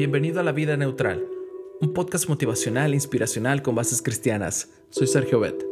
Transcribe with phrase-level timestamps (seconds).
[0.00, 1.26] bienvenido a La Vida Neutral,
[1.82, 4.70] un podcast motivacional e inspiracional con bases cristianas.
[4.88, 5.62] Soy Sergio Bet.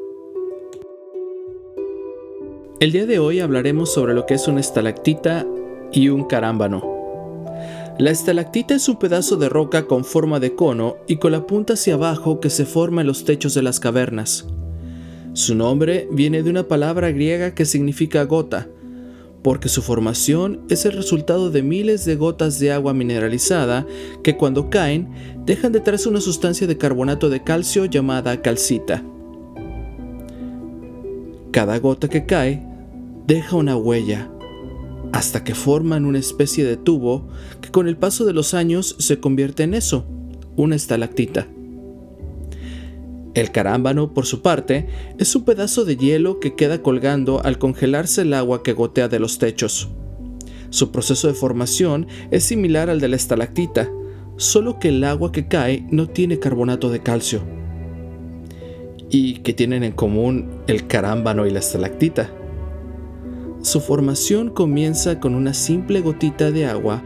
[2.79, 5.47] El día de hoy hablaremos sobre lo que es una estalactita
[5.93, 7.47] y un carámbano.
[7.99, 11.73] La estalactita es un pedazo de roca con forma de cono y con la punta
[11.73, 14.47] hacia abajo que se forma en los techos de las cavernas.
[15.33, 18.69] Su nombre viene de una palabra griega que significa gota,
[19.43, 23.87] porque su formación es el resultado de miles de gotas de agua mineralizada
[24.23, 25.09] que cuando caen
[25.45, 29.03] dejan detrás una sustancia de carbonato de calcio llamada calcita.
[31.51, 32.63] Cada gota que cae
[33.27, 34.31] deja una huella,
[35.13, 37.29] hasta que forman una especie de tubo
[37.61, 40.05] que con el paso de los años se convierte en eso,
[40.57, 41.47] una estalactita.
[43.39, 48.23] El carámbano, por su parte, es un pedazo de hielo que queda colgando al congelarse
[48.23, 49.91] el agua que gotea de los techos.
[50.71, 53.93] Su proceso de formación es similar al de la estalactita,
[54.39, 57.43] solo que el agua que cae no tiene carbonato de calcio.
[59.09, 62.33] ¿Y qué tienen en común el carámbano y la estalactita?
[63.63, 67.05] Su formación comienza con una simple gotita de agua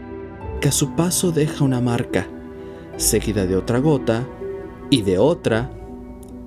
[0.61, 2.25] que a su paso deja una marca,
[2.97, 4.27] seguida de otra gota
[4.89, 5.69] y de otra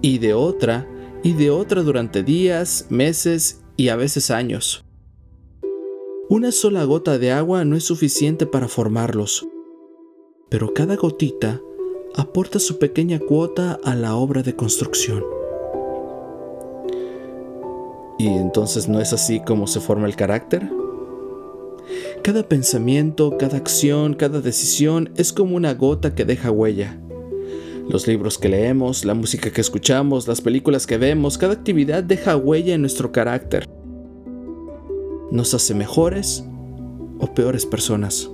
[0.07, 0.89] y de otra
[1.25, 4.85] y de otra durante días, meses y a veces años.
[6.29, 9.49] Una sola gota de agua no es suficiente para formarlos,
[10.49, 11.61] pero cada gotita
[12.15, 15.25] aporta su pequeña cuota a la obra de construcción.
[18.17, 20.71] ¿Y entonces no es así como se forma el carácter?
[22.23, 26.97] Cada pensamiento, cada acción, cada decisión es como una gota que deja huella.
[27.89, 32.37] Los libros que leemos, la música que escuchamos, las películas que vemos, cada actividad deja
[32.37, 33.69] huella en nuestro carácter.
[35.31, 36.45] Nos hace mejores
[37.20, 38.28] o peores personas.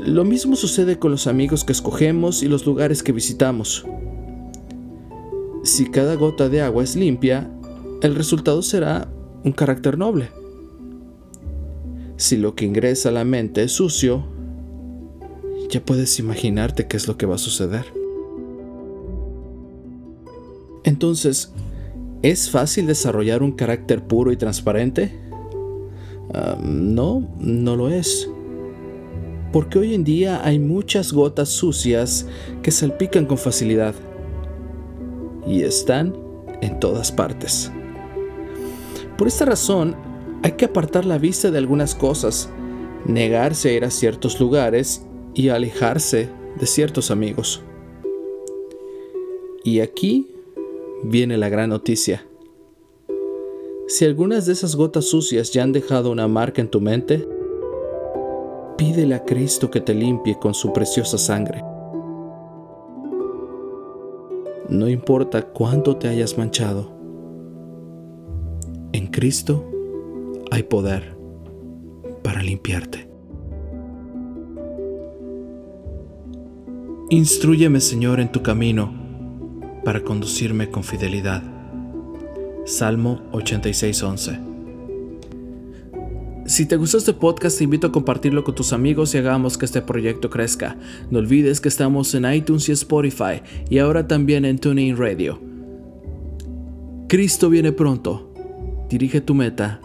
[0.00, 3.86] Lo mismo sucede con los amigos que escogemos y los lugares que visitamos.
[5.62, 7.48] Si cada gota de agua es limpia,
[8.02, 9.08] el resultado será
[9.44, 10.30] un carácter noble.
[12.16, 14.26] Si lo que ingresa a la mente es sucio,
[15.70, 17.86] ya puedes imaginarte qué es lo que va a suceder.
[20.88, 21.52] Entonces,
[22.22, 25.12] ¿es fácil desarrollar un carácter puro y transparente?
[26.32, 28.30] Ah, no, no lo es.
[29.52, 32.26] Porque hoy en día hay muchas gotas sucias
[32.62, 33.94] que salpican con facilidad.
[35.46, 36.16] Y están
[36.62, 37.70] en todas partes.
[39.18, 39.94] Por esta razón,
[40.42, 42.48] hay que apartar la vista de algunas cosas,
[43.04, 45.04] negarse a ir a ciertos lugares
[45.34, 47.60] y alejarse de ciertos amigos.
[49.64, 50.37] Y aquí
[51.02, 52.26] viene la gran noticia.
[53.86, 57.26] Si algunas de esas gotas sucias ya han dejado una marca en tu mente,
[58.76, 61.62] pídele a Cristo que te limpie con su preciosa sangre.
[64.68, 66.92] No importa cuánto te hayas manchado,
[68.92, 69.64] en Cristo
[70.50, 71.16] hay poder
[72.22, 73.08] para limpiarte.
[77.10, 78.97] Instruyeme, Señor, en tu camino
[79.84, 81.42] para conducirme con fidelidad.
[82.64, 84.48] Salmo 86:11
[86.48, 89.66] si te gustó este podcast, te invito a compartirlo con tus amigos y hagamos que
[89.66, 90.78] este proyecto crezca.
[91.10, 95.38] No olvides que estamos en iTunes y Spotify y ahora también en TuneIn Radio.
[97.06, 98.32] Cristo viene pronto.
[98.88, 99.82] Dirige tu meta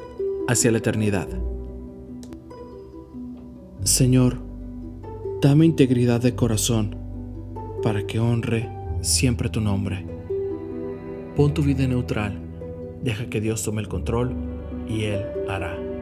[0.47, 1.27] hacia la eternidad.
[3.83, 4.37] Señor,
[5.41, 6.95] dame integridad de corazón
[7.83, 8.69] para que honre
[9.03, 10.05] siempre tu nombre.
[11.35, 12.39] Pon tu vida neutral,
[13.01, 14.33] deja que Dios tome el control
[14.87, 15.92] y Él hará.